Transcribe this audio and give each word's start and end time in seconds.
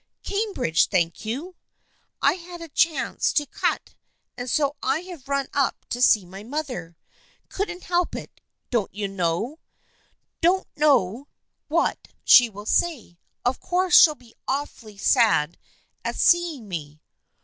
"Cambridge, 0.23 0.87
thank 0.87 1.25
you. 1.25 1.55
I 2.23 2.33
had 2.33 2.59
a 2.59 2.69
chance 2.69 3.31
to 3.33 3.45
cut, 3.45 3.93
and 4.35 4.49
so 4.49 4.75
I 4.81 5.01
have 5.01 5.27
run 5.27 5.45
up 5.53 5.85
to 5.91 6.01
see 6.01 6.25
my 6.25 6.41
mother. 6.41 6.97
Couldn't 7.49 7.83
help 7.83 8.15
it, 8.15 8.41
don't 8.71 8.91
you 8.91 9.07
know. 9.07 9.59
Don't 10.41 10.65
know 10.75 11.27
288 11.69 11.69
THE 11.69 11.69
FKIENDSHIP 11.69 11.69
OF 11.69 11.77
ANNE 11.77 11.77
what 11.85 12.07
she 12.23 12.49
will 12.49 12.65
say. 12.65 13.19
Of 13.45 13.59
course 13.59 13.95
she'll 13.95 14.15
be 14.15 14.33
awfully 14.47 14.97
sad 14.97 15.59
at 16.03 16.15
seeing 16.15 16.67
me." 16.67 16.99